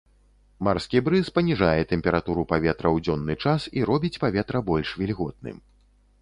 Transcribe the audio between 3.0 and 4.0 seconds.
дзённы час і